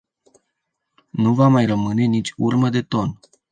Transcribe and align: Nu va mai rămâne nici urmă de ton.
Nu 1.09 1.33
va 1.33 1.47
mai 1.47 1.65
rămâne 1.65 2.03
nici 2.03 2.33
urmă 2.37 2.69
de 2.69 2.81
ton. 2.81 3.19